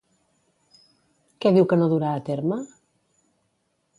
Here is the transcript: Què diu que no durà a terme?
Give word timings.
Què 1.43 1.51
diu 1.59 1.69
que 1.73 1.79
no 1.81 1.91
durà 1.93 2.15
a 2.15 2.23
terme? 2.31 2.57